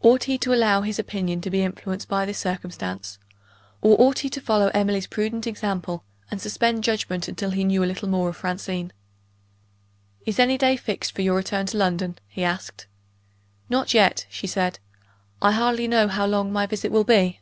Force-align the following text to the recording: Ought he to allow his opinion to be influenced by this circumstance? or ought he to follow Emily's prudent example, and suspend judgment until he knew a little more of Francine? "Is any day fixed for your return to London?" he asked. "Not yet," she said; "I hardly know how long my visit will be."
Ought 0.00 0.22
he 0.22 0.38
to 0.38 0.54
allow 0.54 0.82
his 0.82 0.96
opinion 0.96 1.40
to 1.40 1.50
be 1.50 1.60
influenced 1.64 2.06
by 2.06 2.24
this 2.24 2.38
circumstance? 2.38 3.18
or 3.82 4.00
ought 4.00 4.20
he 4.20 4.30
to 4.30 4.40
follow 4.40 4.68
Emily's 4.68 5.08
prudent 5.08 5.44
example, 5.44 6.04
and 6.30 6.40
suspend 6.40 6.84
judgment 6.84 7.26
until 7.26 7.50
he 7.50 7.64
knew 7.64 7.82
a 7.82 7.90
little 7.90 8.06
more 8.08 8.28
of 8.28 8.36
Francine? 8.36 8.92
"Is 10.24 10.38
any 10.38 10.56
day 10.56 10.76
fixed 10.76 11.16
for 11.16 11.22
your 11.22 11.34
return 11.34 11.66
to 11.66 11.78
London?" 11.78 12.16
he 12.28 12.44
asked. 12.44 12.86
"Not 13.68 13.92
yet," 13.92 14.24
she 14.30 14.46
said; 14.46 14.78
"I 15.42 15.50
hardly 15.50 15.88
know 15.88 16.06
how 16.06 16.26
long 16.26 16.52
my 16.52 16.66
visit 16.66 16.92
will 16.92 17.02
be." 17.02 17.40